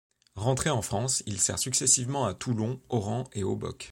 [0.35, 3.79] Rentré en France, il sert successivement à Toulon, Oran et Obock.